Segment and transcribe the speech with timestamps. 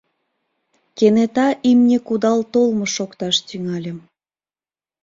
[0.97, 3.93] Кенета имне кудал толмо шокташ тӱҥале.